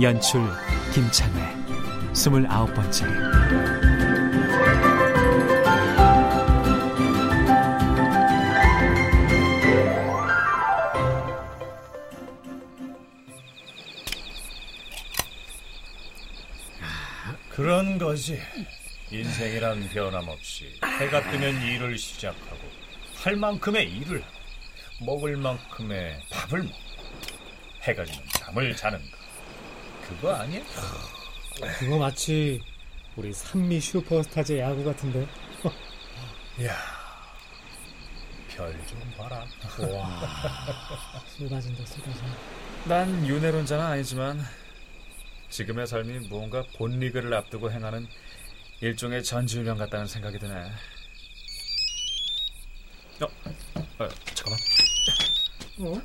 [0.00, 0.40] 연출
[0.94, 3.04] 김창회 스물아홉 번째.
[17.50, 18.38] 그런 것이
[19.10, 22.70] 인생이란 변함없이 해가 뜨면 일을 시작하고
[23.16, 24.22] 할 만큼의 일을
[25.00, 26.78] 먹을 만큼의 밥을 먹고
[27.82, 29.17] 해가 지면 잠을 자는 것
[30.08, 30.62] 그거 아니야?
[31.78, 32.62] 그거 마치
[33.16, 35.26] 우리 산미 슈퍼스타즈 야구 같은데.
[36.64, 36.76] 야,
[38.48, 39.44] 별 좀 봐라.
[39.92, 42.20] 와, 쏟아진다, 쏟아져.
[42.86, 44.40] 난 윤회론자는 아니지만
[45.50, 48.06] 지금의 삶이 무언가 본리그를 앞두고 행하는
[48.80, 50.54] 일종의 전지훈련 같다는 생각이 드네.
[53.20, 54.58] 어, 어 잠깐만.
[55.80, 56.02] 어?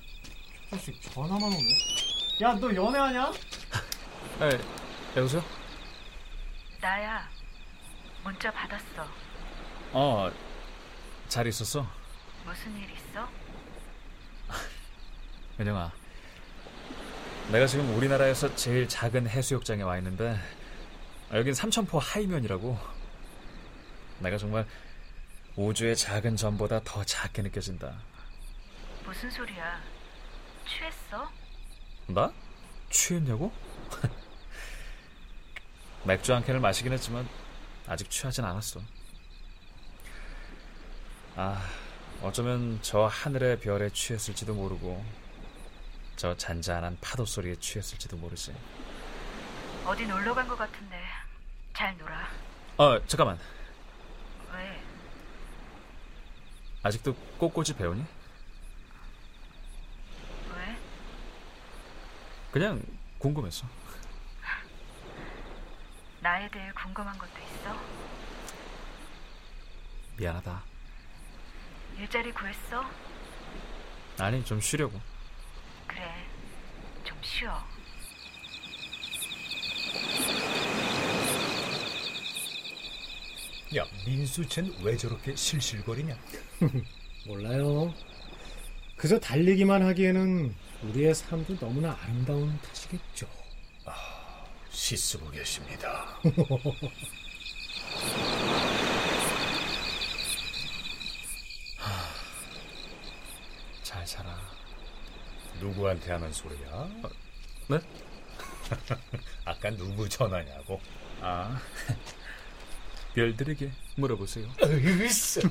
[0.71, 1.67] 자식 전화만 오네.
[2.41, 3.31] 야, 너 연애하냐?
[4.41, 4.59] 에,
[5.15, 5.43] 여보세요?
[6.81, 7.29] 나야.
[8.23, 9.07] 문자 받았어.
[9.93, 10.31] 어,
[11.27, 11.87] 잘 있었어?
[12.45, 13.29] 무슨 일 있어?
[15.59, 15.91] 은영아.
[17.51, 20.37] 내가 지금 우리나라에서 제일 작은 해수욕장에 와 있는데
[21.31, 22.77] 여긴 삼천포 하이면이라고.
[24.19, 24.65] 내가 정말
[25.55, 27.93] 우주의 작은 점보다 더 작게 느껴진다.
[29.05, 29.81] 무슨 소리야?
[30.67, 31.29] 취했어?
[32.07, 32.33] 나?
[32.89, 33.51] 취했냐고?
[36.05, 37.27] 맥주 한 캔을 마시긴 했지만
[37.87, 38.81] 아직 취하진 않았어.
[41.35, 41.65] 아,
[42.21, 45.03] 어쩌면 저 하늘의 별에 취했을지도 모르고
[46.15, 48.53] 저 잔잔한 파도 소리에 취했을지도 모르지.
[49.85, 51.01] 어디 놀러 간 것 같은데.
[51.73, 52.27] 잘 놀아.
[52.77, 53.39] 어, 잠깐만.
[54.53, 54.81] 왜?
[56.83, 58.03] 아직도 꽃꽂이 배우니?
[60.55, 60.77] 왜?
[62.51, 62.81] 그냥
[63.17, 63.65] 궁금했어.
[66.23, 67.77] 나에 대해 궁금한 것도 있어?
[70.15, 70.63] 미안하다.
[71.99, 72.89] 일자리 구했어?
[74.17, 75.01] 아니, 좀 쉬려고.
[75.85, 76.25] 그래.
[77.03, 77.51] 좀 쉬어.
[83.75, 86.17] 야, 민수 쟨왜 저렇게 실실거리냐?
[87.27, 87.93] 몰라요.
[88.95, 93.42] 그저 달리기만 하기에는 우리의 삶도 너무나 아름다운 탓이겠죠.
[94.73, 96.19] 씻쓰고 계십니다.
[103.83, 104.35] 잘 살아.
[105.59, 106.87] 누구한테 하는 소리야?
[107.67, 107.79] 네?
[109.45, 110.81] 아까 누구 전화냐고?
[111.21, 111.61] 아,
[113.13, 114.47] 별들에게 물어보세요.
[114.63, 115.41] 으이씨,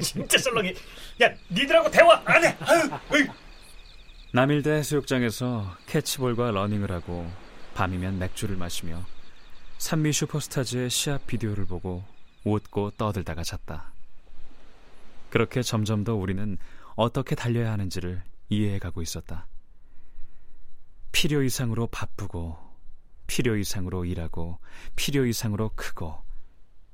[0.00, 0.74] 진짜 썰렁이.
[1.22, 2.56] 야, 니들하고 대화 안 해.
[2.60, 2.88] 아유.
[4.32, 7.30] 남일대 해수욕장에서 캐치볼과 러닝을 하고
[7.74, 9.02] 밤이면 맥주를 마시며
[9.78, 12.04] 삼미 슈퍼스타즈의 시합 비디오를 보고
[12.44, 13.92] 웃고 떠들다가 잤다.
[15.30, 16.58] 그렇게 점점 더 우리는
[16.94, 19.46] 어떻게 달려야 하는지를 이해해가고 있었다.
[21.10, 22.58] 필요 이상으로 바쁘고,
[23.26, 24.58] 필요 이상으로 일하고,
[24.94, 26.22] 필요 이상으로 크고,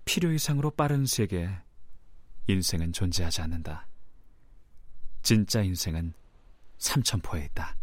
[0.04, 1.50] 필요 이상으로 빠른 세계,
[2.46, 3.86] 인생은 존재하지 않는다.
[5.22, 6.14] 진짜 인생은
[6.78, 7.76] 삼천포에 있다.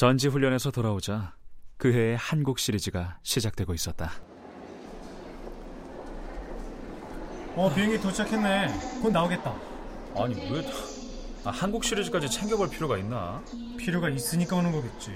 [0.00, 1.34] 전지 훈련에서 돌아오자
[1.76, 4.10] 그 해의 한국 시리즈가 시작되고 있었다.
[7.54, 9.00] 어, 비행기 도착했네.
[9.02, 9.54] 곧 나오겠다.
[10.16, 10.62] 아니 왜
[11.44, 13.42] 아, 한국 시리즈까지 챙겨볼 필요가 있나?
[13.76, 15.10] 필요가 있으니까 오는 거겠지.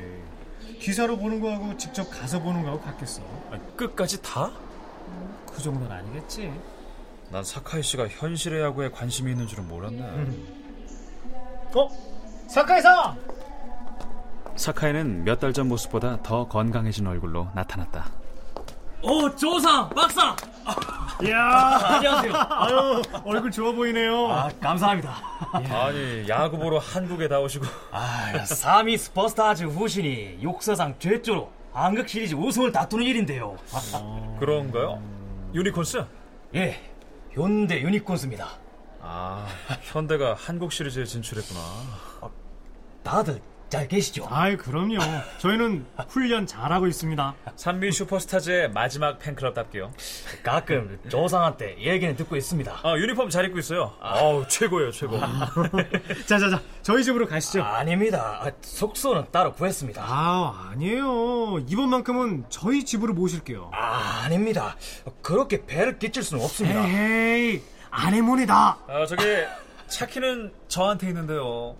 [0.81, 3.23] 기사로 보는 거하고 직접 가서 보는 거하고 같겠어.
[3.51, 4.53] 아니, 끝까지 다?
[5.53, 6.53] 그 정도는 아니겠지.
[7.31, 10.03] 난 사카이 씨가 현실의 야구에 관심이 있는 줄은 몰랐네.
[11.75, 11.89] 어?
[12.49, 13.17] 사카이 상!
[14.57, 18.07] 사카이는 몇 달 전 모습보다 더 건강해진 얼굴로 나타났다.
[19.03, 20.35] 오, 조상, 박상!
[21.23, 22.33] 이야, 안녕하세요.
[22.35, 24.29] 아유, 얼굴 좋아 보이네요.
[24.33, 25.15] 아, 감사합니다.
[25.53, 32.71] 아니 야구 보러 한국에 다 오시고 아, 삼미 슈퍼스타즈 후신이 역사상 최초로 한국 시리즈 우승을
[32.71, 33.57] 다투는 일인데요.
[34.39, 35.03] 그런가요?
[35.53, 36.05] 유니콘스?
[36.55, 36.81] 예,
[37.33, 38.49] 현대 유니콘스입니다.
[39.01, 39.45] 아,
[39.83, 41.61] 현대가 한국 시리즈에 진출했구나.
[43.03, 44.27] 다들 잘 계시죠?
[44.31, 44.99] 아이 그럼요.
[45.39, 47.35] 저희는 훈련 잘하고 있습니다.
[47.57, 49.93] 산미 슈퍼스타즈의 마지막 팬클럽답게요.
[50.45, 52.81] 가끔 조상한테 얘기는 듣고 있습니다.
[52.85, 53.93] 아, 유니폼 잘 입고 있어요.
[54.01, 55.19] 아 우, 최고예요, 최고.
[56.27, 57.63] 자자자 저희 집으로 가시죠.
[57.65, 58.41] 아 닙니다.
[58.45, 60.03] 아, 숙소는 따로 구했습니다.
[60.07, 61.59] 아 아니에요.
[61.67, 63.71] 이번만큼은 저희 집으로 모실게요.
[63.75, 64.77] 아, 아닙니다.
[65.23, 66.87] 그렇게 배를 끼칠 수는 없습니다.
[66.87, 68.79] 에이 아내몬이다.
[68.89, 69.23] 아, 저기,
[69.89, 71.77] 차키는 저한테 있는데요.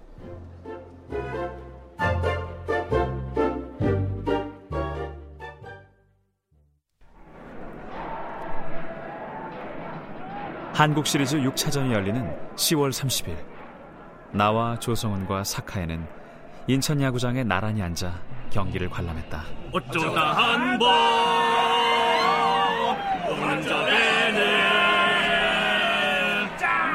[10.75, 13.37] 한국 시리즈 6차전이 열리는 10월 30일.
[14.33, 16.05] 나와 조성훈과 사카에는
[16.67, 18.13] 인천 야구장에 나란히 앉아
[18.51, 19.45] 경기를 관람했다.
[19.73, 20.89] 어쩌다 한번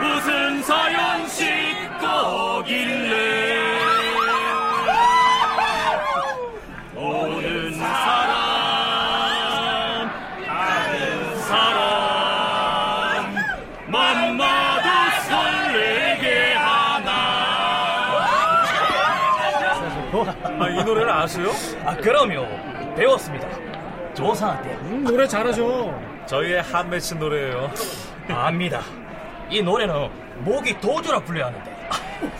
[0.02, 0.62] 무슨
[1.30, 3.09] 싣고 오길래
[21.20, 21.52] 아, 아세요?
[21.84, 22.48] 아 그럼요
[22.96, 23.46] 배웠습니다
[24.14, 26.02] 조상한테 음, 노래 잘하죠.
[26.26, 27.70] 저희의 한 매치 노래예요.
[28.30, 28.82] 압니다.
[29.50, 30.10] 이 노래는
[30.44, 31.78] 목이 도주라 불려야 하는데.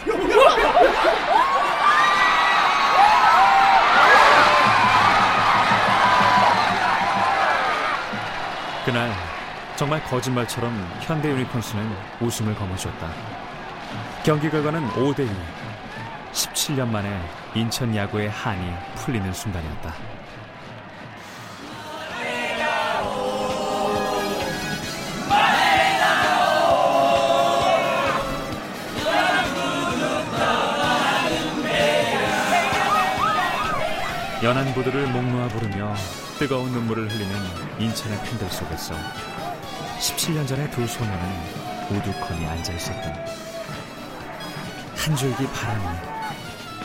[8.86, 9.12] 그날
[9.76, 11.92] 정말 거짓말처럼 현대 유니콘스는
[12.22, 13.10] 우승을 거머쥐었다.
[14.24, 15.30] 경기 결과는 5대 2.
[16.32, 17.20] 17년 만에
[17.56, 19.94] 인천 야구의 한이 풀리는 순간이었다.
[34.42, 35.94] 연한 구두를 목 놓아 부르며
[36.38, 37.36] 뜨거운 눈물을 흘리는
[37.80, 38.94] 인천의 팬들 속에서
[40.00, 41.20] 17년 전의 두 소녀는
[41.90, 43.14] 우두커니 앉아 있었던
[44.96, 46.19] 한 줄기 바람이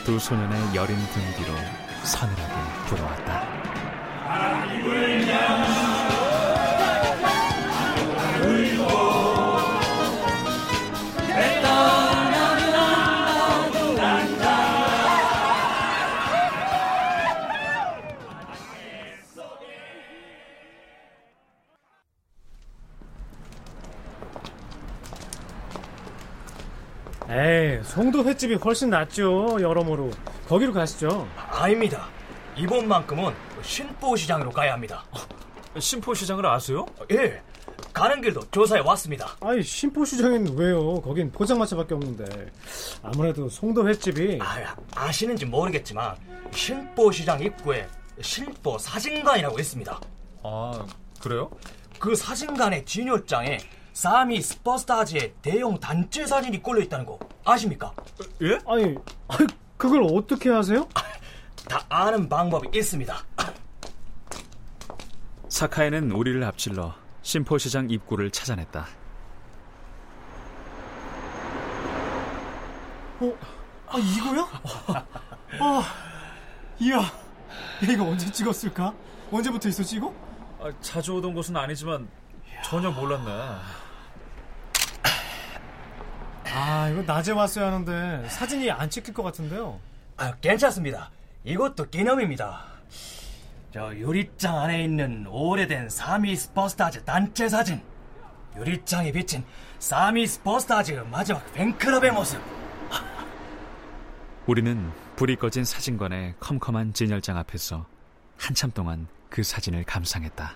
[0.05, 1.51] 두 소년의 여린 등 뒤로
[2.03, 2.53] 서늘하게
[2.85, 3.43] 불어왔다.
[27.95, 29.57] 송도 횟집이 훨씬 낫죠.
[29.61, 30.11] 여러모로
[30.49, 31.25] 거기로 가시죠.
[31.37, 32.09] 아닙니다.
[32.57, 35.05] 이번만큼은 신포시장으로 가야 합니다.
[35.79, 36.85] 신포시장을 아세요?
[37.13, 37.41] 예,
[37.93, 39.37] 가는 길도 조사해 왔습니다.
[39.39, 40.99] 아이 신포시장엔 왜요?
[40.99, 42.51] 거긴 포장마차밖에 없는데
[43.01, 46.17] 아무래도 송도 횟집이 아, 아시는지 모르겠지만
[46.51, 47.87] 신포시장 입구에
[48.19, 50.01] 신포 사진관이라고 있습니다.
[50.43, 50.85] 아,
[51.21, 51.49] 그래요?
[51.97, 53.57] 그 사진관의 진열장에
[53.93, 57.93] 사미 스퍼스타즈의 대형 단체 사진이 꼴려 있다는 거 아십니까?
[58.41, 58.59] 예?
[58.67, 58.95] 아니
[59.27, 59.47] 아이,
[59.77, 60.87] 그걸 어떻게 하세요?
[61.69, 63.15] 다 아는 방법이 있습니다.
[65.47, 68.85] 사카에는 우리를 앞질러 신포시장 입구를 찾아냈다.
[73.21, 73.37] 어,
[73.87, 74.47] 아 이거야?
[75.59, 75.83] 아,
[76.79, 77.11] 이야, 야,
[77.81, 78.93] 이거 언제 찍었을까?
[79.31, 80.13] 언제부터 있었지 이거?
[80.59, 82.07] 아, 자주 오던 곳은 아니지만
[82.63, 83.55] 전혀 몰랐네.
[86.57, 89.77] 아, 이거 낮에 왔어야 하는데 사진이 안 찍힐 것 같은데요.
[90.15, 91.11] 아, 괜찮습니다.
[91.43, 92.61] 이것도 기념입니다.
[93.73, 97.81] 저 유리장 안에 있는 오래된 삼미 슈퍼스타즈 단체 사진.
[98.55, 99.43] 유리장에 비친
[99.79, 102.41] 삼미 슈퍼스타즈 마지막 팬클럽의 모습.
[104.47, 107.85] 우리는 불이 꺼진 사진관의 컴컴한 진열장 앞에서
[108.37, 110.55] 한참 동안 그 사진을 감상했다.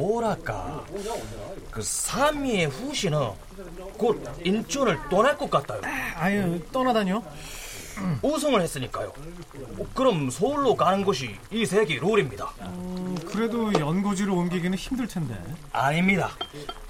[0.00, 0.82] 뭐랄까
[1.70, 3.30] 그 사미의 후시는
[3.98, 5.80] 곧 인천을 떠날 것 같아요.
[6.16, 7.22] 아유, 떠나다녀?
[8.22, 9.12] 우승을 했으니까요.
[9.78, 12.50] 어, 그럼 서울로 가는 것이 이 세기 룰입니다.
[12.62, 15.38] 음, 그래도 연고지로 옮기기는 힘들 텐데.
[15.70, 16.30] 아닙니다.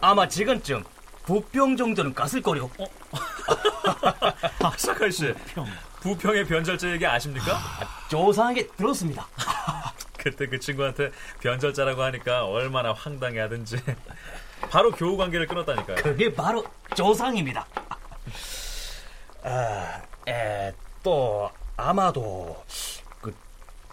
[0.01, 0.85] 아마 지금쯤
[1.25, 2.71] 부평 정도는 갔을 거요.
[4.63, 5.67] 아, 사칼 씨, 평.
[6.01, 7.59] 부평의 변절자 얘기 아십니까?
[8.09, 9.27] 조상하게 들었습니다.
[10.23, 11.11] 그때 그 친구한테
[11.41, 13.79] 변절자라고 하니까 얼마나 황당해하든지.
[14.71, 15.97] 바로 교우 관계를 끊었다니까요.
[15.97, 17.67] 그게 바로 조상입니다.
[19.43, 20.73] 아, 에,
[21.03, 22.63] 또 아마도
[23.23, 23.35] 그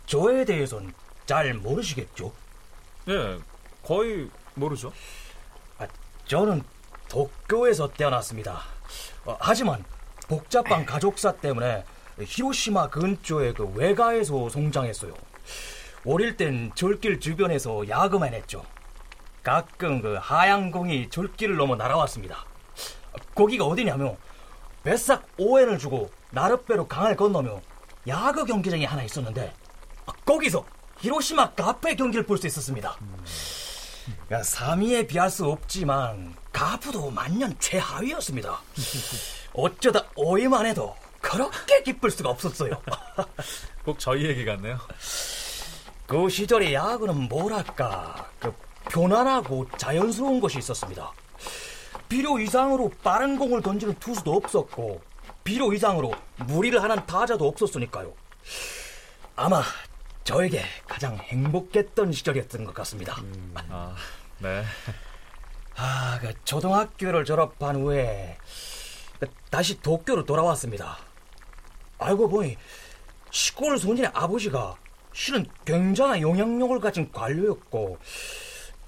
[0.06, 0.94] 저에 대해서는
[1.26, 2.34] 잘 모르시겠죠?
[3.08, 3.40] 예,
[3.82, 4.92] 거의 모르죠.
[5.78, 5.88] 아,
[6.26, 6.62] 저는
[7.08, 8.62] 도쿄에서 태어났습니다.
[9.24, 9.86] 어, 하지만
[10.28, 11.86] 복잡한 가족사 때문에
[12.20, 15.14] 히로시마 근처의 그 외가에서 성장했어요.
[16.06, 18.64] 어릴 땐 절길 주변에서 야구만 했죠.
[19.44, 22.46] 가끔 그 하양공이 절길을 넘어 날아왔습니다.
[23.36, 24.18] 거기가 어디냐면
[24.84, 27.62] 뱃삭 오엔을 주고 나룻배로 강을 건너며
[28.08, 29.54] 야구 경기장이 하나 있었는데
[30.26, 30.66] 거기서
[31.00, 32.96] 히로시마 카페 경기를 볼 수 있었습니다.
[34.32, 38.60] 야, 3위에 비할 수 없지만 가프도 만년 최하위였습니다.
[39.54, 42.82] 어쩌다 5위만 해도 그렇게 기쁠 수가 없었어요.
[43.84, 44.80] 꼭 저희 얘기 같네요.
[46.08, 48.54] 그 시절의 야구는 뭐랄까 그
[48.90, 51.12] 편안하고 자연스러운 것이 있었습니다.
[52.08, 55.02] 필요 이상으로 빠른 공을 던지는 투수도 없었고
[55.44, 58.14] 필요 이상으로 무리를 하는 타자도 없었으니까요.
[59.36, 59.62] 아마
[60.24, 63.18] 저에게 가장 행복했던 시절이었던 것 같습니다.
[63.70, 63.94] 아,
[64.40, 64.64] 네.
[65.76, 68.38] 아, 그 초등학교를 졸업한 후에
[69.20, 70.98] 그 다시 도쿄로 돌아왔습니다.
[72.00, 72.58] 알고 보니
[73.30, 74.76] 시골 손님의 아버지가
[75.18, 77.98] 실은 굉장한 영향력을 가진 관료였고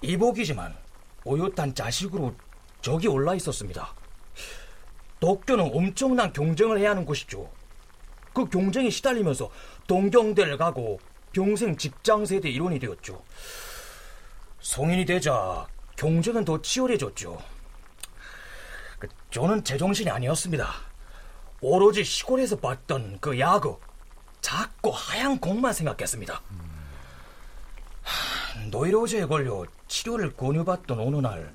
[0.03, 0.77] 이복이지만
[1.25, 2.35] 오요탄 자식으로
[2.83, 3.95] 적이 올라 있었습니다.
[5.19, 7.49] 도쿄는 엄청난 경쟁을 해야 하는 곳이죠.
[8.31, 9.49] 그 경쟁에 시달리면서
[9.87, 10.99] 동경대를 가고
[11.31, 13.23] 평생 직장 세대 일원이 되었죠.
[14.61, 15.65] 성인이 되자
[15.97, 17.41] 경쟁은 더 치열해졌죠.
[18.99, 20.69] 그, 저는 제정신이 아니었습니다.
[21.61, 23.79] 오로지 시골에서 봤던 그 야구,
[24.41, 26.41] 작고 하얀 공만 생각했습니다.
[28.03, 31.53] 하, 노이로제에 걸려 치료를 권유받던 어느 날,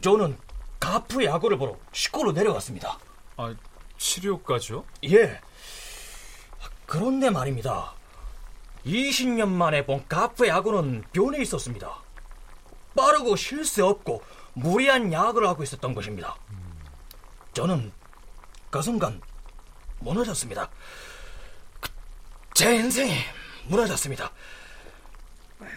[0.00, 0.36] 저는
[0.78, 2.98] 가프 야구를 보러 시골로 내려갔습니다.
[3.36, 3.54] 아,
[3.98, 4.84] 치료까지요?
[5.04, 5.40] 예.
[6.86, 7.94] 그런데 말입니다.
[8.84, 11.94] 20년 만에 본 가프 야구는 변해 있었습니다.
[12.96, 14.22] 빠르고 실수 없고
[14.54, 16.36] 무리한 야구를 하고 있었던 것입니다.
[17.52, 17.92] 저는
[18.70, 19.20] 그 순간
[20.00, 20.70] 무너졌습니다.
[22.60, 23.14] 그, 제 인생이
[23.68, 24.30] 무너졌습니다.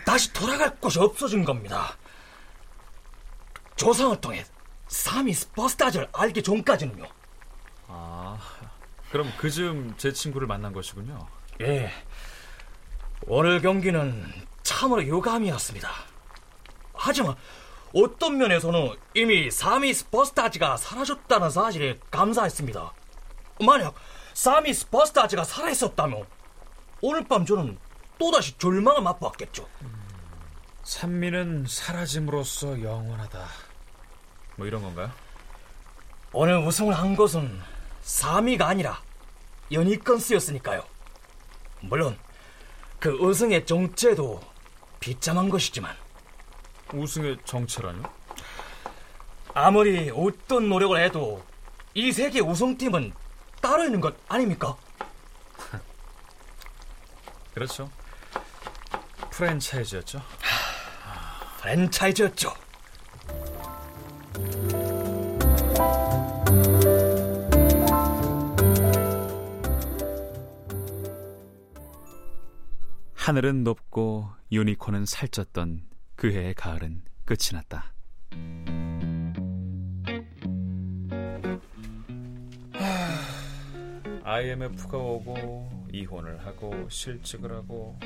[0.06, 1.98] 다시 돌아갈 곳이 없어진 겁니다.
[3.78, 4.44] 조상을 통해
[4.90, 7.06] 사미 스퍼스타즈를 알기 전까지는요.
[7.88, 8.38] 아,
[9.12, 11.26] 그럼 그즈음 제 친구를 만난 것이군요.
[11.62, 11.90] 예.
[13.28, 15.90] 오늘 경기는 참으로 유감이었습니다.
[16.96, 17.36] 하지만
[17.96, 22.94] 어떤 면에서는 이미 사미 스퍼스타즈가 사라졌다는 사실에 감사했습니다.
[23.62, 23.96] 만약
[24.34, 26.26] 사미 스퍼스타즈가 살아있었다면
[27.06, 27.78] 오늘 밤 저는
[28.18, 29.68] 또다시 절망을 맛보았겠죠.
[30.84, 33.46] 산미는 사라짐으로써 영원하다.
[34.56, 35.12] 뭐 이런 건가요?
[36.32, 37.60] 오늘 우승을 한 것은
[38.04, 39.02] 사미가 아니라
[39.74, 40.82] 연이건스였으니까요.
[41.82, 42.18] 물론
[43.00, 44.40] 그 우승의 정체도
[45.02, 45.94] 비참한 것이지만
[46.94, 48.02] 우승의 정체라뇨?
[49.54, 51.44] 아무리 어떤 노력을 해도
[51.96, 53.12] 이 세계 우승팀은
[53.62, 54.78] 따로 있는 것 아닙니까?
[57.54, 57.90] 그렇죠.
[59.32, 60.22] 프랜차이즈였죠.
[61.62, 62.54] 프랜차이즈였죠.
[73.16, 75.82] 하늘은 높고 유니콘은 살쪘던
[76.16, 77.94] 그 해의 가을은 끝이 났다.
[84.24, 87.98] IMF가 오고 이혼을 하고 실직을 하고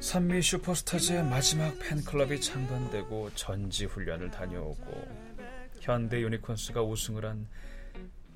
[0.00, 5.34] 산미 슈퍼스타즈의 마지막 팬클럽이 창단되고 전지 훈련을 다녀오고
[5.80, 7.48] 현대 유니콘스가 우승을 한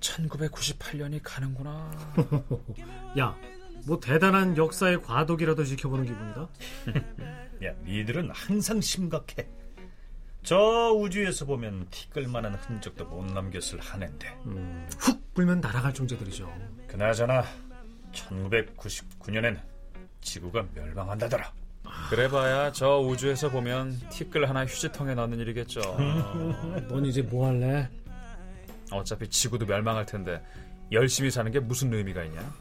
[0.01, 1.91] 1998년이 가는구나.
[3.19, 3.37] 야,
[3.87, 6.49] 뭐 대단한 역사의 과도기라도 지켜보는 기분이다.
[7.67, 9.47] 야, 니들은 항상 심각해.
[10.43, 14.29] 저 우주에서 보면 티끌만한 흔적도 못 남겼을 한 해인데.
[14.47, 16.51] 음, 훅 불면 날아갈 존재들이죠.
[16.87, 17.45] 그나저나
[18.13, 19.61] 1999년엔
[20.21, 21.53] 지구가 멸망한다더라.
[22.11, 25.81] 그래봐야 저 우주에서 보면 티끌 하나 휴지통에 넣는 일이겠죠.
[26.89, 27.89] 넌 이제 뭐 할래?
[28.91, 30.43] 어차피 지구도 멸망할 텐데
[30.93, 32.55] 열심히 사는 게 무슨 의미가 있냐?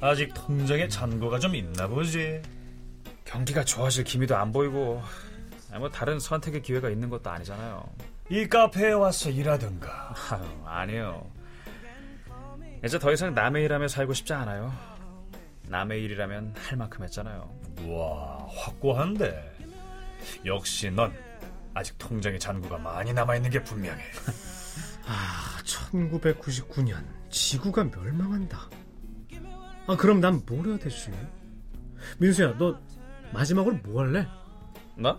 [0.00, 2.42] 아직 통장에 잔고가 좀 있나 보지.
[3.24, 5.02] 경기가 좋아질 기미도 안 보이고
[5.78, 7.84] 뭐 다른 선택의 기회가 있는 것도 아니잖아요.
[8.30, 10.14] 이 카페에 와서 일하든가.
[10.30, 11.26] 아유, 아니요.
[12.84, 14.72] 이제 더 이상 남의 일하며 살고 싶지 않아요.
[15.68, 17.50] 남의 일이라면 할 만큼 했잖아요.
[17.86, 19.52] 와, 확고한데.
[20.44, 21.12] 역시 넌
[21.72, 24.02] 아직 통장에 잔고가 많이 남아있는 게 분명해.
[25.06, 28.58] 아, 1999년 지구가 멸망한다.
[29.86, 31.10] 아, 그럼 난 뭘 해야 되지?
[32.18, 32.78] 민수야, 너
[33.32, 34.26] 마지막으로 뭐 할래?
[34.96, 35.18] 나?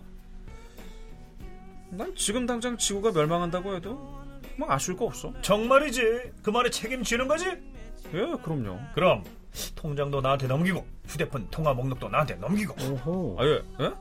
[1.90, 4.15] 난 지금 당장 지구가 멸망한다고 해도
[4.58, 5.32] 뭐 아쉬울 거 없어.
[5.42, 6.32] 정말이지?
[6.42, 7.46] 그 말에 책임지는 거지?
[7.46, 8.78] 예, 그럼요.
[8.94, 9.24] 그럼
[9.74, 12.74] 통장도 나한테 넘기고 휴대폰 통화 목록도 나한테 넘기고.
[12.82, 13.36] 오호.
[13.40, 13.62] 아, 예?
[13.80, 13.92] 예?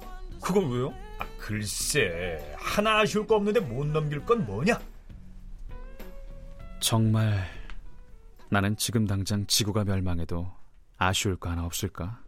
[0.41, 0.93] 그건 왜요?
[1.17, 4.79] 아, 글쎄 하나 아쉬울 거 없는데 못 넘길 건 뭐냐?
[6.79, 7.47] 정말
[8.49, 10.51] 나는 지금 당장 지구가 멸망해도
[10.97, 12.19] 아쉬울 거 하나 없을까?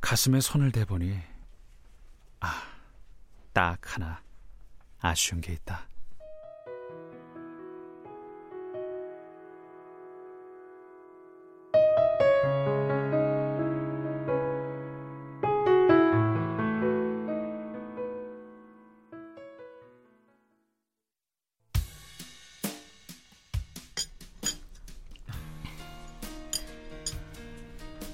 [0.00, 1.18] 가슴에 손을 대보니
[2.40, 2.62] 아,
[3.52, 4.22] 딱 하나
[5.00, 5.86] 아쉬운 게 있다.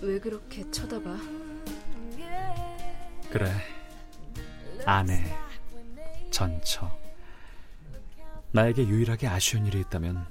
[0.05, 1.17] 왜 그렇게 쳐다봐?
[3.31, 3.51] 그래.
[4.85, 5.25] 아내,
[6.31, 6.95] 전처.
[8.53, 10.27] 나에게 유일하게 아쉬운 일이 있다면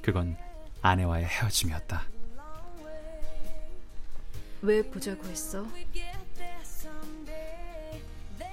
[0.00, 0.34] 그건
[0.80, 2.02] 아내와의 헤어짐이었다.
[4.62, 5.66] 왜 보자고 했어?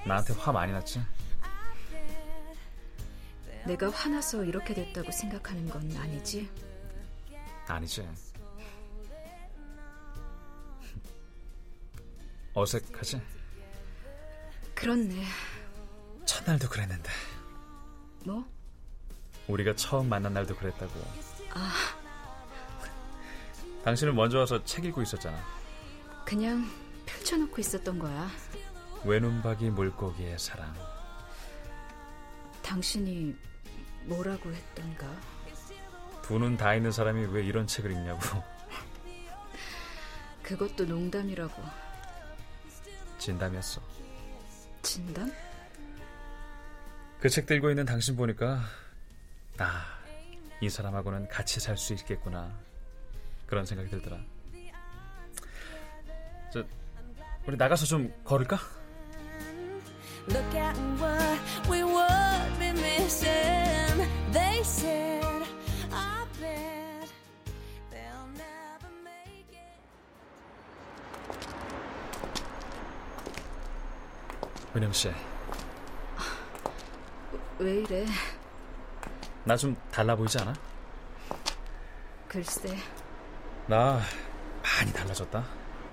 [0.06, 1.00] 나한테 화 많이 났지?
[3.66, 6.48] 내가 화나서 이렇게 됐다고 생각하는 건 아니지?
[7.66, 8.06] 아니지.
[12.56, 13.20] 어색하지?
[14.74, 15.24] 그렇네.
[16.24, 17.10] 첫날도 그랬는데.
[18.24, 18.44] 뭐?
[19.46, 20.92] 우리가 처음 만난 날도 그랬다고.
[23.84, 25.38] 당신은 먼저 와서 책 읽고 있었잖아.
[26.24, 26.66] 그냥
[27.04, 28.28] 펼쳐놓고 있었던 거야.
[29.04, 30.74] 외눈박이 물고기의 사랑.
[32.62, 33.36] 당신이
[34.06, 35.06] 뭐라고 했던가?
[36.22, 38.20] 두 눈 다 있는 사람이 왜 이런 책을 읽냐고.
[40.42, 41.85] 그것도 농담이라고.
[43.18, 43.80] 진담이었어.
[44.82, 45.32] 진담?
[47.20, 48.60] 그 책 들고 있는 당신 보니까
[49.58, 49.84] 아,
[50.60, 52.52] 이 사람하고는 같이 살 수 있겠구나.
[53.46, 54.18] 그런 생각이 들더라.
[56.52, 56.64] 저
[57.46, 58.58] 우리 나가서 좀 걸을까?
[60.28, 64.08] Look at what we would be missing.
[64.32, 65.15] They said,
[74.76, 75.10] 은영 씨,
[77.58, 78.06] 왜 이래?
[79.44, 80.52] 나 좀 달라 보이지 않아?
[82.28, 82.76] 글쎄,
[83.66, 84.00] 나
[84.62, 85.42] 많이 달라졌다.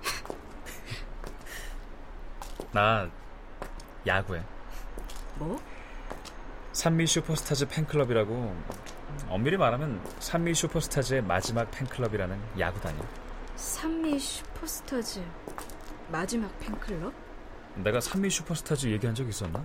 [2.72, 3.08] 나
[4.06, 4.42] 야구해.
[5.36, 5.60] 뭐?
[6.72, 8.54] 삼미 슈퍼스타즈 팬클럽이라고
[9.28, 13.02] 엄밀히 말하면 삼미 슈퍼스타즈의 마지막 팬클럽이라는 야구단이야.
[13.56, 15.22] 삼미 슈퍼스타즈
[16.10, 17.12] 마지막 팬클럽?
[17.76, 19.64] 내가 삼미 슈퍼스타즈 얘기한 적 있었나?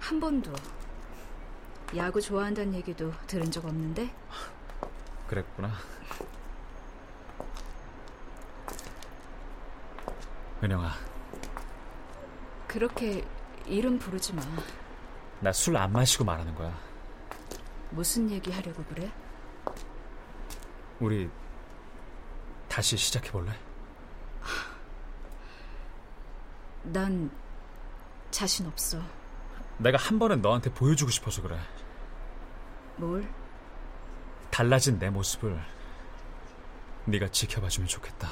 [0.00, 0.52] 한 번도.
[1.96, 4.12] 야구 좋아한다는 얘기도 들은 적 없는데?
[5.28, 5.72] 그랬구나.
[10.62, 10.90] 은영아,
[12.66, 13.24] 그렇게
[13.66, 14.42] 이름 부르지 마.
[15.40, 16.76] 나 술 안 마시고 말하는 거야.
[17.90, 19.10] 무슨 얘기 하려고 그래?
[20.98, 21.30] 우리
[22.68, 23.52] 다시 시작해 볼래?
[26.92, 27.30] 난
[28.30, 29.00] 자신 없어.
[29.78, 31.58] 내가 한 번은 너한테 보여주고 싶어서 그래.
[32.96, 33.28] 뭘?
[34.50, 35.60] 달라진 내 모습을
[37.04, 38.28] 네가 지켜봐주면 좋겠다.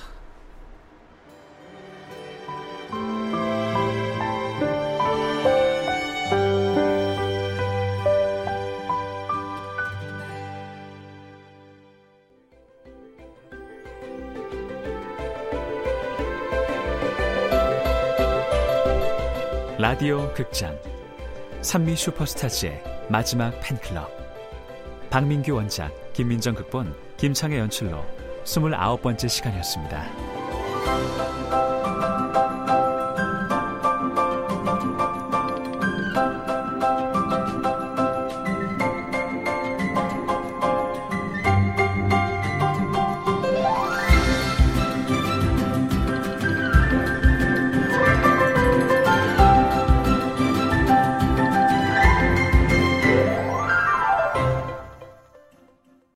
[19.79, 20.75] 라디오 극장
[21.61, 24.11] 산미 슈퍼스타즈의 마지막 팬클럽
[25.11, 28.03] 박민규 원작 김민정 극본 김창의 연출로
[28.45, 30.07] 29번째 시간이었습니다.